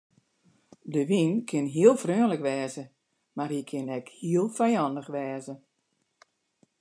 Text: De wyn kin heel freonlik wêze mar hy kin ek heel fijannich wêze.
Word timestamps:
De 0.93 1.01
wyn 1.09 1.33
kin 1.49 1.67
heel 1.75 1.95
freonlik 2.03 2.43
wêze 2.47 2.83
mar 3.35 3.49
hy 3.53 3.61
kin 3.69 3.87
ek 3.97 4.07
heel 4.19 4.47
fijannich 4.57 5.09
wêze. 5.15 5.55